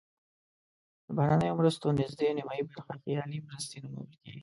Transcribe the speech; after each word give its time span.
د 1.05 1.07
بهرنیو 1.17 1.57
مرستو 1.59 1.95
نزدې 1.99 2.29
نیمایي 2.37 2.63
برخه 2.69 2.91
خیالي 3.01 3.39
مرستې 3.47 3.77
نومول 3.83 4.11
کیږي. 4.21 4.39